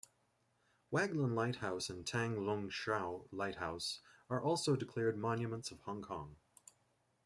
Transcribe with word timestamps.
Waglan 0.91 1.35
Lighthouse 1.35 1.87
and 1.87 2.07
Tang 2.07 2.43
Lung 2.43 2.71
Chau 2.71 3.27
Lighthouse 3.31 3.99
are 4.31 4.41
also 4.41 4.75
declared 4.75 5.15
monuments 5.15 5.69
of 5.69 5.79
Hong 5.81 6.01
Kong. 6.01 6.37